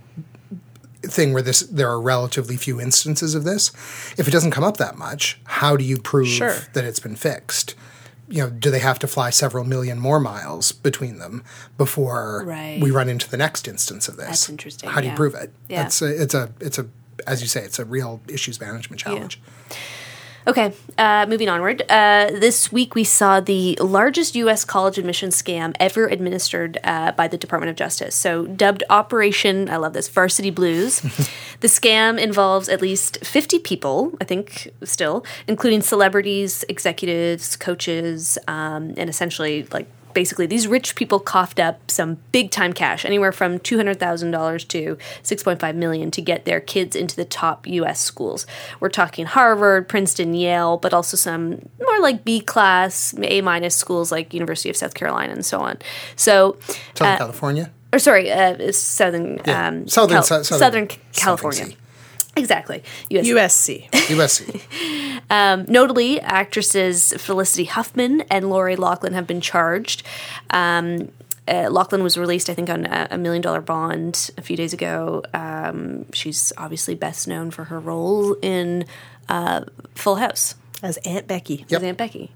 [1.12, 3.72] thing where this there are relatively few instances of this.
[4.18, 6.56] If it doesn't come up that much, how do you prove Sure.
[6.74, 7.76] that it's been fixed?
[8.30, 11.44] You know, do they have to fly several million more miles between them
[11.78, 12.78] before Right.
[12.82, 14.28] we run into the next instance of this?
[14.28, 15.54] That's interesting, How do you prove it?
[15.70, 15.84] Yeah.
[15.84, 16.86] That's a, it's a it's a
[17.26, 19.42] as you say, it's a real issues management challenge.
[20.48, 21.84] Okay, uh, moving onward.
[21.90, 24.64] Uh, this week we saw the largest U.S.
[24.64, 28.16] college admission scam ever administered uh, by the Department of Justice.
[28.16, 31.02] So, dubbed Operation, I love this, Varsity Blues.
[31.60, 38.94] the scam involves at least 50 people, I think, still, including celebrities, executives, coaches, um,
[38.96, 43.60] and essentially like basically these rich people coughed up some big time cash, anywhere from
[43.60, 47.26] two hundred thousand dollars to six point five million, to get their kids into the
[47.26, 48.00] top U.S.
[48.00, 48.46] schools.
[48.80, 54.12] We're talking Harvard, Princeton, Yale, but also some more like B class, A minus schools
[54.12, 55.78] like University of South Carolina and so on.
[56.16, 56.58] So,
[56.96, 57.72] Southern California.
[57.94, 59.68] or sorry, uh, Southern Yeah.
[59.68, 61.66] um, Southern, Cal- Southern, Southern California.
[62.38, 62.84] Exactly.
[63.10, 63.28] US.
[63.28, 63.90] USC.
[63.92, 65.66] USC.
[65.68, 70.04] Notably, actresses Felicity Huffman and Lori Loughlin have been charged.
[70.50, 71.12] Um,
[71.48, 74.74] uh, Loughlin was released, I think, on a, a million dollar bond a few days
[74.74, 75.24] ago.
[75.34, 78.86] Um, she's obviously best known for her role in
[79.30, 79.62] uh,
[79.96, 81.66] Full House As Aunt Becky.
[81.72, 82.32] as Aunt Becky.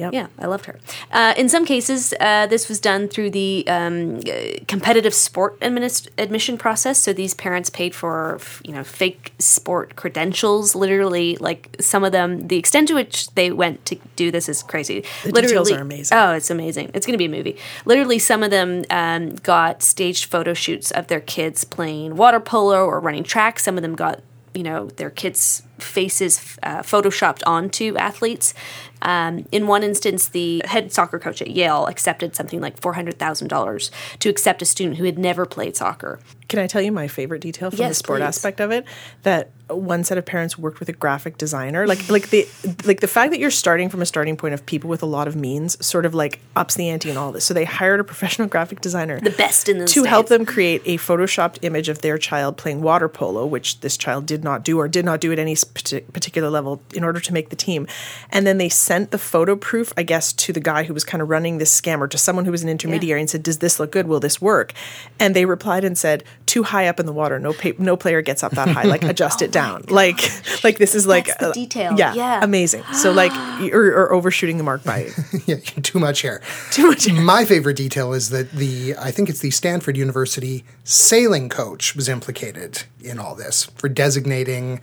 [0.00, 0.14] Yep.
[0.14, 0.78] Yeah, I loved her.
[1.12, 4.22] Uh, in some cases, uh, this was done through the um,
[4.66, 6.96] competitive sport adminis- admission process.
[6.98, 10.74] So these parents paid for, you know, fake sport credentials.
[10.74, 14.62] Literally, like some of them, the extent to which they went to do this is
[14.62, 15.04] crazy.
[15.22, 16.16] The Literally, details are amazing.
[16.16, 16.92] Oh, it's amazing.
[16.94, 17.58] It's going to be a movie.
[17.84, 22.86] Literally, some of them um, got staged photo shoots of their kids playing water polo
[22.86, 23.58] or running track.
[23.58, 24.22] Some of them got
[24.54, 28.54] you know their kids' faces uh, photoshopped onto athletes.
[29.02, 33.18] Um, in one instance, the head soccer coach at Yale accepted something like four hundred
[33.18, 36.20] thousand dollars to accept a student who had never played soccer.
[36.48, 38.26] Can I tell you my favorite detail from the sport please.
[38.26, 38.84] aspect of it?
[39.22, 41.86] That one set of parents worked with a graphic designer.
[41.86, 42.46] Like like the
[42.84, 45.28] like the fact that you're starting from a starting point of people with a lot
[45.28, 47.44] of means sort of like ups the ante and all this.
[47.44, 50.82] So they hired a professional graphic designer The best in the to help them create
[50.84, 54.78] a photoshopped image of their child playing water polo, which this child did not do
[54.78, 57.86] or did not do at any particular level in order to make the team.
[58.30, 61.22] And then they sent the photo proof, I guess, to the guy who was kind
[61.22, 63.78] of running this scam or to someone who was an intermediary and said, "Does this
[63.80, 64.06] look good?
[64.06, 64.72] Will this work?"
[65.18, 67.38] And they replied and said, "Too high up in the water.
[67.38, 68.84] No pa- no player gets up that high.
[68.84, 69.84] Like adjust it down.
[69.88, 70.20] Like
[70.64, 71.96] like this is like uh, detail.
[71.96, 72.40] Yeah, Yeah.
[72.42, 72.84] amazing.
[72.92, 73.32] So like
[73.72, 75.10] or, or overshooting the mark by
[75.46, 76.40] yeah, too much hair.
[76.70, 77.10] too much.
[77.12, 82.08] My favorite detail is that the I think it's the Stanford University sailing coach was
[82.08, 84.80] implicated in all this for designating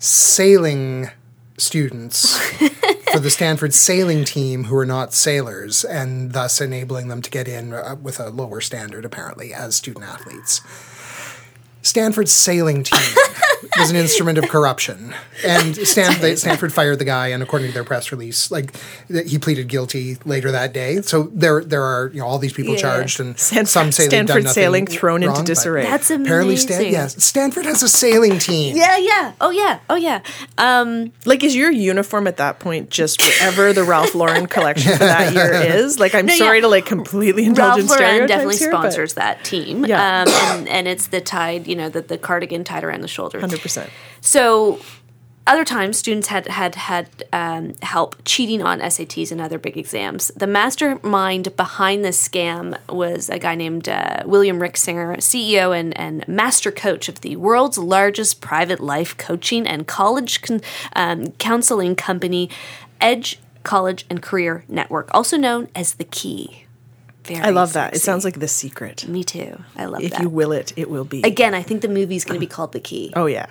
[0.00, 1.10] sailing
[1.58, 2.36] students
[3.12, 7.46] for the Stanford sailing team who are not sailors and thus enabling them to get
[7.46, 10.62] in uh, with a lower standard apparently as student athletes.
[11.82, 13.00] Stanford's sailing team
[13.78, 15.14] was an instrument of corruption,
[15.46, 17.28] and Stan- they, Stanford fired the guy.
[17.28, 18.74] And according to their press release, like
[19.08, 21.00] th- he pleaded guilty later that day.
[21.02, 22.80] So there, there are you know all these people Yeah.
[22.80, 25.84] charged, and Stanford- some say they've done Stanford sailing thrown into wrong, but disarray.
[25.84, 26.68] That's Apparently, amazing.
[26.74, 28.76] Stan- yes, Stanford has a sailing team.
[28.76, 29.32] Yeah, yeah.
[29.40, 29.78] Oh, yeah.
[29.88, 30.20] Oh, yeah.
[30.58, 34.98] Um, Like, is your uniform at that point just whatever the Ralph Lauren collection for
[35.04, 35.98] that year is?
[35.98, 36.62] Like, I'm No, sorry yeah.
[36.62, 39.84] to like completely indulge Ralph in Lauren stereotypes definitely here, but sponsors that team.
[39.86, 40.22] Yeah.
[40.22, 43.40] Um, and, and it's the tied, you know, the, the cardigan tied around the shoulder.
[43.40, 43.88] 100%.
[44.20, 44.80] So
[45.46, 50.28] other times, students had had had um, help cheating on SATs and other big exams.
[50.36, 55.96] The mastermind behind this scam was a guy named uh, William Rick Singer, CEO and,
[55.98, 60.60] and master coach of the world's largest private life coaching and college con-
[60.94, 62.50] um, counseling company,
[63.00, 66.66] Edge College and Career Network, also known as the Key.
[67.36, 67.94] Very I love that.
[67.94, 69.06] It sounds like the secret.
[69.08, 69.58] me too.
[69.76, 70.16] I love If that.
[70.18, 71.22] If you will it, it will be.
[71.22, 73.12] Again, I think the movie's going to be called The Key.
[73.16, 73.46] oh, yeah.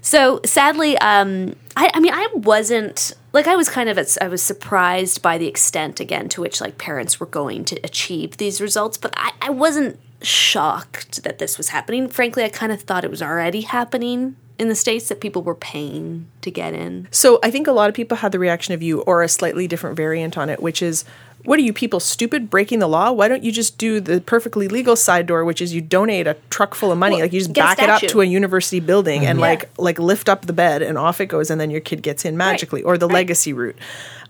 [0.00, 4.42] So sadly, um, I, I mean, I wasn't like I was kind of I was
[4.42, 8.98] surprised by the extent again to which like parents were going to achieve these results,
[8.98, 12.08] but I, I wasn't shocked that this was happening.
[12.08, 15.54] Frankly, I kind of thought it was already happening in the states that people were
[15.54, 17.08] paying to get in.
[17.10, 19.66] So I think a lot of people had the reaction of you or a slightly
[19.66, 21.04] different variant on it, which is,
[21.44, 23.12] what are you people stupid breaking the law?
[23.12, 26.36] Why don't you just do the perfectly legal side door, which is you donate a
[26.50, 29.26] truck full of money, Well, like you just back it up to a university building
[29.26, 29.44] and Yeah.
[29.44, 32.24] like like lift up the bed and off it goes, and then your kid gets
[32.24, 33.76] in magically, or the legacy route.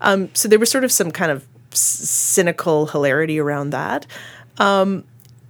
[0.01, 4.05] Um, so there was sort of some kind of s- cynical hilarity around that.
[4.57, 5.03] Um,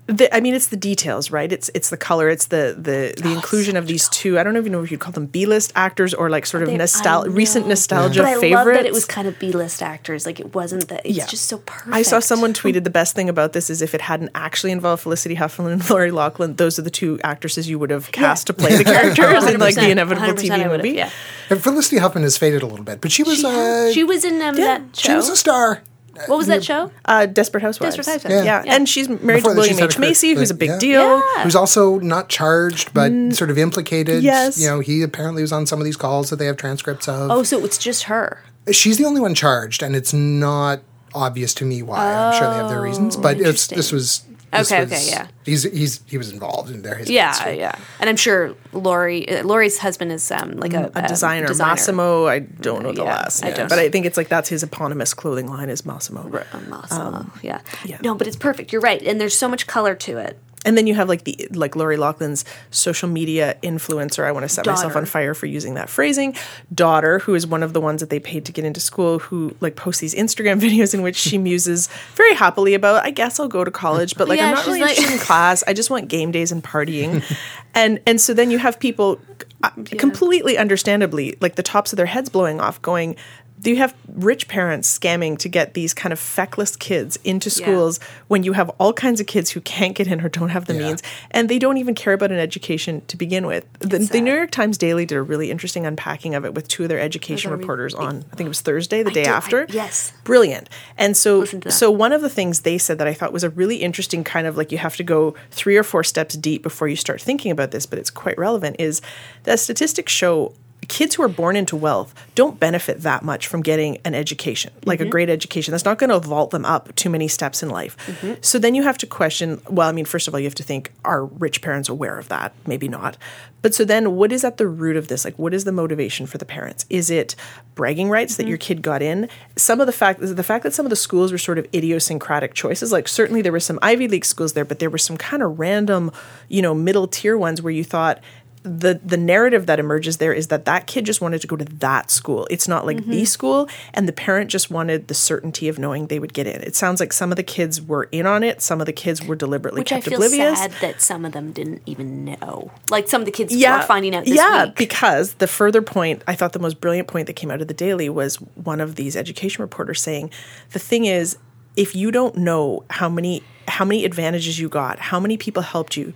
[0.07, 1.51] the, I mean, it's the details, right?
[1.51, 4.37] It's it's the color, it's the the the inclusion of these two.
[4.37, 6.69] I don't even know if you'd call them B list actors or like sort of
[6.69, 7.69] They- nostal- recent know.
[7.69, 8.53] nostalgia But I favorites.
[8.67, 10.25] love that it was kind of B list actors.
[10.27, 11.01] Like it wasn't that.
[11.05, 11.25] It's Yeah.
[11.25, 11.95] just so perfect.
[11.95, 15.01] I saw someone tweeted the best thing about this is if it hadn't actually involved
[15.01, 18.53] Felicity Huffman and Lori Loughlin, those are the two actresses you would have cast to
[18.53, 20.97] play the characters in like the inevitable 100% TV would've, movie.
[20.97, 21.09] Yeah.
[21.49, 24.23] And Felicity Huffman has faded a little bit, but she was She, uh, she was
[24.23, 25.81] in um, yeah, that she was a star.
[26.27, 26.91] What was that show?
[27.03, 27.95] Uh, Desperate Housewives.
[27.95, 28.45] Desperate Housewives.
[28.45, 28.63] Yeah.
[28.65, 28.75] Yeah.
[28.75, 30.69] and she's married Before to William she's had H a career- Macy, who's a big
[30.69, 30.77] yeah.
[30.79, 31.17] deal.
[31.19, 31.43] Yeah.
[31.43, 34.23] Who's also not charged, but sort of implicated.
[34.23, 34.59] Yes.
[34.59, 37.31] You know, he apparently was on some of these calls that they have transcripts of.
[37.31, 38.41] Oh, so it's just her.
[38.71, 40.81] She's the only one charged, and it's not
[41.13, 42.13] obvious to me why.
[42.13, 44.23] I'm sure they have their reasons, but it's, this was.
[44.51, 45.27] This Okay, was- okay, yeah.
[45.45, 46.95] He's he's he was involved in there.
[46.95, 47.59] His Yeah, history.
[47.59, 47.75] yeah.
[47.99, 52.25] And I'm sure Lori, uh, Lori's husband is um, like a, a designer, Massimo.
[52.27, 53.69] I don't know the Yeah, last I name, don't.
[53.69, 56.21] but I think it's like that's his eponymous clothing line is Massimo.
[56.21, 57.61] Uh, Massimo, yeah.
[57.85, 57.99] yeah.
[58.01, 58.71] No, but it's perfect.
[58.73, 60.39] You're right, and there's so much color to it.
[60.65, 64.25] And then you have like the like Lori Loughlin's social media influencer.
[64.25, 66.35] I want to set myself on fire for using that phrasing.
[66.73, 69.55] Daughter, who is one of the ones that they paid to get into school, who
[69.61, 73.05] like posts these Instagram videos in which she muses very happily about.
[73.05, 75.19] I guess I'll go to college, but like Yeah, I'm not really like- interested in
[75.25, 75.63] class.
[75.67, 77.23] I just want game days and partying.
[77.75, 79.19] and and so then you have people
[79.63, 83.15] uh, completely understandably like the tops of their heads blowing off, going.
[83.61, 87.55] Do you have rich parents scamming to get these kind of feckless kids into Yeah.
[87.65, 90.65] schools when you have all kinds of kids who can't get in or don't have
[90.65, 90.87] the Yeah.
[90.87, 93.65] means and they don't even care about an education to begin with.
[93.79, 94.21] The, the.
[94.21, 96.99] New York Times Daily did a really interesting unpacking of it with two of their
[96.99, 98.25] education read- reporters on.
[98.31, 99.65] I think it was Thursday, the day did, I- after.
[99.69, 100.11] yes.
[100.23, 100.69] brilliant.
[100.97, 101.73] And so, Listen to that.
[101.73, 104.47] so one of the things they said that I thought was a really interesting kind
[104.47, 107.51] of like you have to go three or four steps deep before you start thinking
[107.51, 108.75] about this, but it's quite relevant.
[108.79, 109.01] Is
[109.43, 110.53] that statistics show
[110.85, 114.99] kids who are born into wealth don't benefit that much from getting an education, like
[114.99, 115.07] Mm-hmm.
[115.07, 115.71] a great education.
[115.71, 117.97] That's not going to vault them up too many steps in life.
[118.07, 118.33] Mm-hmm.
[118.41, 120.63] So then you have to question well, I mean, first of all, you have to
[120.63, 122.53] think are rich parents aware of that?
[122.65, 123.17] Maybe not.
[123.61, 125.25] But so then what is at the root of this?
[125.25, 126.85] Like, what is the motivation for the parents?
[126.89, 127.35] Is it
[127.73, 129.27] bragging rights that your kid got in?
[129.55, 132.53] Some of the fact, the fact that some of the schools were sort of idiosyncratic
[132.53, 135.41] choices, like certainly there were some Ivy League schools there, but there were some kind
[135.41, 136.11] of random,
[136.47, 138.21] you know, middle tier ones where you thought,
[138.65, 141.63] the the narrative that emerges there is that that kid just wanted to go to
[141.65, 142.47] that school.
[142.49, 143.11] It's not like Mm-hmm.
[143.11, 146.61] the school, and the parent just wanted the certainty of knowing they would get in.
[146.61, 148.61] It sounds like some of the kids were in on it.
[148.61, 150.59] Some of the kids were deliberately Which I kept feel oblivious.
[150.59, 152.71] sad that some of them didn't even know.
[152.89, 154.75] Like some of the kids Yeah, were finding out this yeah, week.
[154.75, 157.73] because the further point, I thought the most brilliant point that came out of the
[157.73, 160.31] Daily was one of these education reporters saying,
[160.71, 161.37] the thing is,
[161.75, 165.97] if you don't know how many how many advantages you got, how many people helped
[165.97, 166.13] you,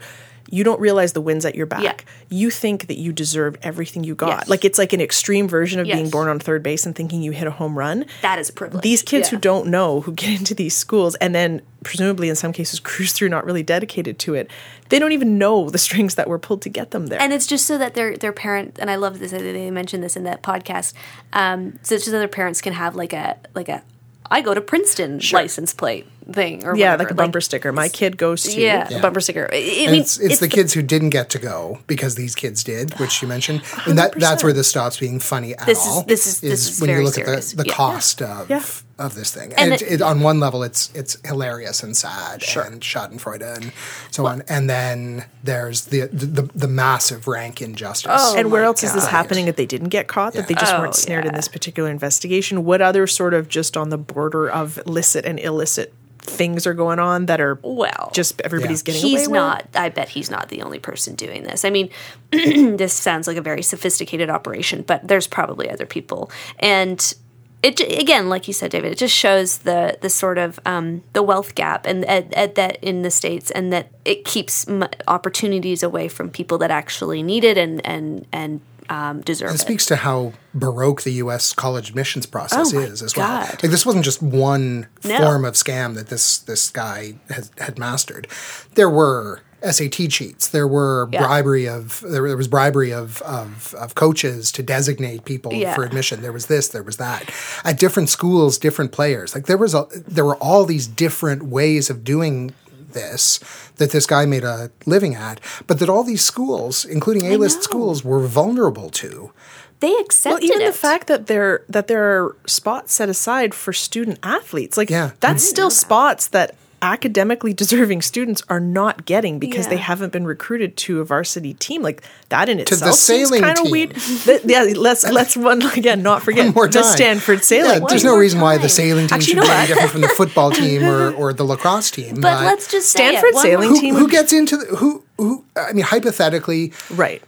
[0.51, 1.81] you don't realize the wins at your back.
[1.83, 1.95] Yeah.
[2.29, 4.29] You think that you deserve everything you got.
[4.29, 4.49] Yes.
[4.49, 7.31] Like it's like an extreme version of being born on third base and thinking you
[7.31, 8.05] hit a home run.
[8.21, 8.83] that is a privilege.
[8.83, 12.51] These kids who don't know, who get into these schools and then presumably in some
[12.51, 14.49] cases cruise through not really dedicated to it,
[14.89, 17.21] they don't even know the strings that were pulled to get them there.
[17.21, 19.31] and it's just so that their their parent and I love this.
[19.31, 20.93] They mentioned this in that podcast.
[21.33, 23.83] Um, so it's just that their parents can have like a like a
[24.31, 27.03] I go to Princeton license plate thing or yeah, whatever.
[27.03, 27.71] like a bumper sticker.
[27.71, 28.97] My kid goes to Yeah, Yeah.
[28.97, 29.49] a bumper sticker.
[29.51, 29.55] I-
[29.87, 32.97] I mean, it's, it's, the, kids who didn't get to go because these kids did,
[32.99, 36.03] which you mentioned, and that that's where this stops being funny at This is- all.
[36.03, 37.51] this is- this is when you look serious.
[37.53, 37.75] at the, the Yeah.
[37.75, 38.63] cost of Yeah.
[38.97, 42.43] of this thing, And and, it- it, on one level, it's it's hilarious and sad
[42.57, 43.71] and Schadenfreude and
[44.11, 48.11] so on, and then there's the the, the massive rank injustice.
[48.13, 50.53] Oh, and where my else is this happening that they didn't get caught, that they
[50.53, 52.65] just Oh, weren't snared in this particular investigation?
[52.65, 55.93] What other sort of just on the border of licit and illicit
[56.29, 58.93] things are going on that are Well, just everybody's Yeah.
[58.93, 59.41] getting he's away with?
[59.41, 61.89] not i bet he's not the only person doing this i mean
[62.31, 67.15] this sounds like a very sophisticated operation but there's probably other people and
[67.61, 71.21] it again like you said david it just shows the the sort of um, the
[71.21, 75.83] wealth gap and at, at that in the states and that it keeps m- opportunities
[75.83, 79.85] away from people that actually need it and and and um, deserve It it speaks
[79.87, 81.53] to how baroque the U.S.
[81.53, 83.41] college admissions process Oh is as well.
[83.41, 85.17] Like this wasn't just one No.
[85.19, 88.27] form of scam that this this guy had, had mastered.
[88.75, 90.47] There were SAT cheats.
[90.47, 91.25] There were Yeah.
[91.27, 95.75] bribery of there, there was bribery of, of of coaches to designate people Yeah.
[95.75, 96.21] for admission.
[96.21, 96.69] There was this.
[96.69, 97.29] There was that.
[97.65, 99.35] At different schools, different players.
[99.35, 102.53] Like there was a there were all these different ways of doing
[102.93, 103.39] this
[103.77, 107.63] that this guy made a living at, but that all these schools, including A list
[107.63, 109.31] schools, were vulnerable to.
[109.79, 113.53] they Well, accepted even it the fact that there that there are spots set aside
[113.53, 115.11] for student athletes, like Yeah.
[115.21, 120.77] that's still spots that academically deserving students are not getting because they haven't been recruited
[120.77, 121.81] to a varsity team.
[121.81, 123.95] Like that in the itself seems kind of weird.
[123.95, 126.83] Th- yeah, let's let's one again not forget One more the.
[126.83, 127.81] Stanford sailing.
[127.81, 128.09] Yeah, there's team.
[128.09, 130.01] no more reason why the sailing team Actually, should you be know any different from
[130.01, 132.15] the football team or, or the lacrosse team.
[132.15, 133.37] but let's just say Stanford it.
[133.37, 137.21] Sailing more- who, team who gets into the, who who I mean hypothetically right.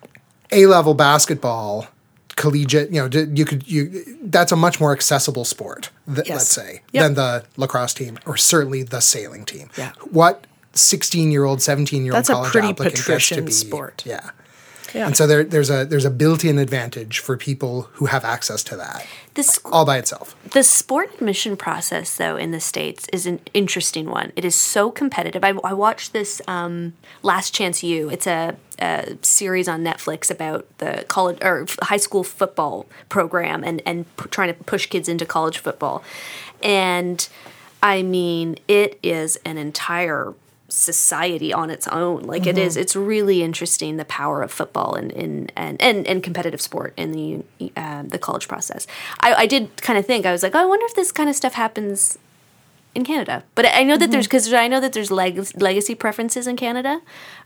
[0.51, 1.87] A level basketball
[2.41, 3.81] collegiate you know you could you
[4.23, 6.35] that's a much more accessible sport th- Yes.
[6.37, 7.03] let's say Yep.
[7.03, 9.91] than the lacrosse team or certainly the sailing team Yeah.
[10.09, 13.45] what 16 year old 17 year old That's a college pretty applicant gets to patrician
[13.45, 14.03] be sport.
[14.05, 14.31] yeah
[14.93, 15.07] Yeah.
[15.07, 18.75] And so there, there's a there's a built-in advantage for people who have access to
[18.77, 20.35] that This all by itself.
[20.51, 24.31] The sport admission process, though, in the States is an interesting one.
[24.35, 25.43] It is so competitive.
[25.43, 28.09] I, I watched this um, Last Chance U.
[28.09, 33.81] It's a, a series on Netflix about the college or high school football program and,
[33.85, 36.03] and p- trying to push kids into college football.
[36.61, 37.27] And
[37.81, 40.33] I mean, it is an entire
[40.71, 42.23] society on its own.
[42.23, 46.23] Like it is, it's really interesting the power of football and and and, and, and
[46.23, 48.87] competitive sport in the um, the college process.
[49.19, 51.29] I, I did kind of think I was like, oh, I wonder if this kind
[51.29, 52.17] of stuff happens
[52.93, 53.43] in Canada.
[53.55, 57.01] But I know that there's because I know that there's leg- legacy preferences in Canada.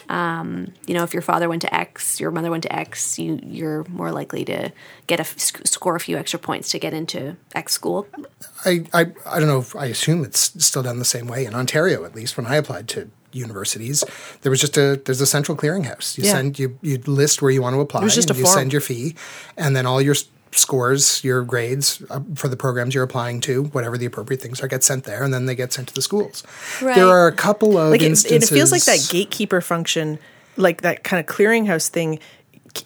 [0.10, 3.40] Um, you know, if your father went to X, your mother went to X, you
[3.44, 4.72] you're more likely to
[5.08, 8.08] get a f- score a few extra points to get into X school.
[8.66, 11.56] I, I, I don't know if I assume it's still done the same way in
[11.56, 14.04] Ontario, at least when I applied to universities.
[14.42, 16.18] There was just a there's a central clearinghouse.
[16.18, 16.32] You Yeah.
[16.34, 18.02] send you you list where you want to apply.
[18.02, 18.58] It was just and a you form.
[18.58, 19.16] send your fee,
[19.58, 20.16] and then all your
[20.58, 24.68] scores, your grades uh, for the programs you're applying to, whatever the appropriate things are,
[24.68, 26.44] get sent there, and then they get sent to the schools.
[26.82, 26.96] Right.
[26.96, 28.52] There are a couple of like it, instances.
[28.52, 30.20] it feels like that gatekeeper function
[30.58, 32.20] like that kind of clearinghouse thing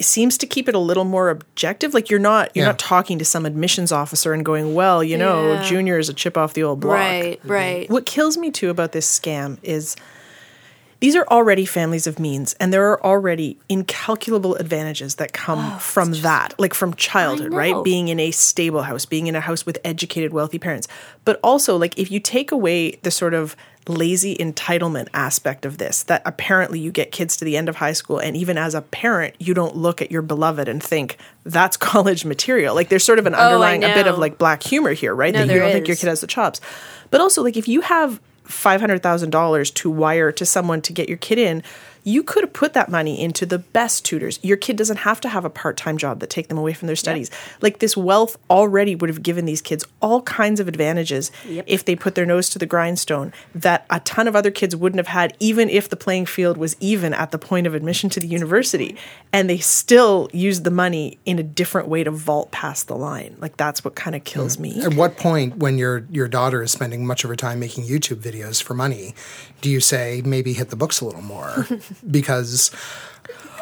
[0.02, 2.72] seems to keep it a little more objective like you're not you're Yeah.
[2.72, 5.64] not talking to some admissions officer and going well you know Yeah.
[5.64, 7.90] junior is a chip off the old block Right, right.
[7.90, 9.96] what kills me too about this scam is
[11.00, 16.12] these are already families of means and there are already incalculable advantages that come from
[16.22, 17.84] that like from childhood right?
[17.84, 20.88] being in a stable house being in a house with educated wealthy parents.
[21.26, 23.56] But also like if you take away the sort of
[23.88, 27.94] lazy entitlement aspect of this that apparently you get kids to the end of high
[27.94, 31.78] school and even as a parent you don't look at your beloved and think that's
[31.92, 32.76] college material.
[32.76, 35.34] Like there's sort of an Oh, underlying a bit of like black humor here right?
[35.34, 36.60] No, that you don't think your kid has the chops.
[37.10, 38.20] But also like if you have
[38.50, 41.64] $500,000 to wire to someone to get your kid in,
[42.04, 44.40] you could have put that money into the best tutors.
[44.42, 46.96] Your kid doesn't have to have a part-time job that take them away from their
[46.96, 47.30] studies.
[47.62, 51.96] Like this wealth already would have given these kids all kinds of advantages if they
[51.96, 55.36] put their nose to the grindstone that a ton of other kids wouldn't have had
[55.40, 58.96] even if the playing field was even at the point of admission to the university
[59.32, 63.36] and they still used the money in a different way to vault past the line.
[63.40, 64.82] Like that's what kind of kills me.
[64.82, 68.18] At what point, when your your daughter is spending much of her time making YouTube
[68.18, 69.14] videos for money,
[69.62, 71.68] do you say maybe hit the books a little more?
[72.10, 72.72] because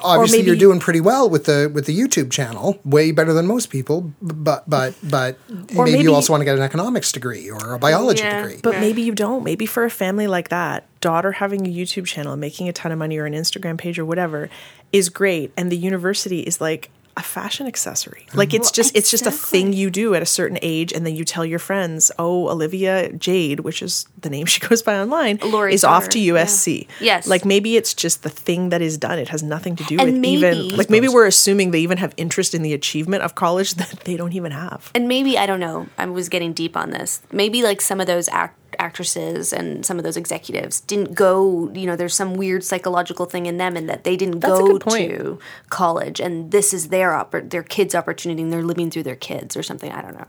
[0.04, 3.70] obviously you're doing pretty well with the with the YouTube channel, way better than most
[3.70, 4.14] people.
[4.22, 7.80] But but but maybe, maybe- you also want to get an economics degree or a
[7.80, 8.42] biology Yeah.
[8.42, 8.60] degree.
[8.62, 9.44] But maybe you don't.
[9.44, 13.00] Maybe for a family like that, daughter having a YouTube channel, making a ton of
[13.00, 14.50] money or an Instagram page or whatever
[14.94, 15.52] is great.
[15.58, 18.26] And the university is like a fashion accessory.
[18.28, 18.38] Mm-hmm.
[18.38, 21.04] Like it's Well, just it's just a thing you do at a certain age and
[21.04, 24.98] then you tell your friends, "Oh, Olivia Jade, which is the name she goes by
[25.00, 26.46] online, Lori's is off to daughter, yeah.
[26.46, 27.28] USC." Yes.
[27.28, 29.20] Like maybe it's just the thing that is done.
[29.20, 31.98] It has nothing to do And with maybe- even like maybe we're assuming they even
[31.98, 34.92] have interest in the achievement of college that they don't even have.
[34.96, 35.88] and maybe I don't know.
[35.98, 37.22] I was getting deep on this.
[37.32, 41.72] Maybe like some of those act- actresses and some of those executives didn't go.
[41.74, 44.78] You know, there's some weird psychological thing in them, and that they didn't That's go
[44.78, 45.40] to
[45.70, 49.56] college, and this is their oppor- their kids' opportunity, and they're living through their kids
[49.58, 49.92] or something.
[49.92, 50.28] I don't know.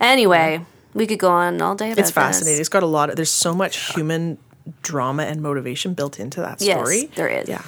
[0.00, 2.54] Anyway, we could go on all day about It's fascinating.
[2.54, 2.60] This.
[2.60, 4.38] It's got a lot of there's so much human
[4.82, 7.10] drama and motivation built into that Yes, story.
[7.16, 7.48] there is.
[7.48, 7.62] Yeah.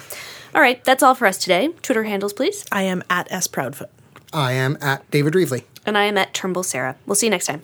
[0.55, 1.69] All right, that's all for us today.
[1.83, 2.65] Twitter handles, please.
[2.71, 3.89] I am at S Proudfoot.
[4.33, 5.63] I am at David Reevely.
[5.85, 6.95] And I am at Turnbull Sarah.
[7.05, 7.63] We'll see you next time.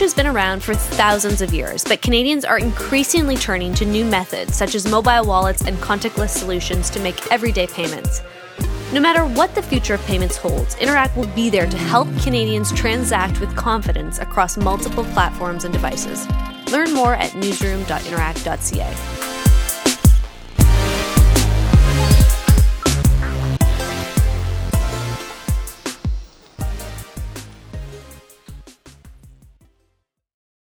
[0.00, 4.56] Has been around for thousands of years, but Canadians are increasingly turning to new methods
[4.56, 8.22] such as mobile wallets and contactless solutions to make everyday payments.
[8.94, 12.72] No matter what the future of payments holds, Interac will be there to help Canadians
[12.72, 16.26] transact with confidence across multiple platforms and devices.
[16.72, 19.39] Learn more at newsroom.interac.ca.